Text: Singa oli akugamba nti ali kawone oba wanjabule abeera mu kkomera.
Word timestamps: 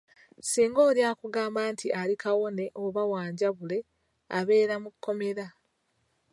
Singa 0.51 0.81
oli 0.89 1.01
akugamba 1.11 1.59
nti 1.71 1.87
ali 2.01 2.15
kawone 2.23 2.65
oba 2.83 3.01
wanjabule 3.11 3.77
abeera 4.37 4.75
mu 4.83 4.89
kkomera. 4.93 5.45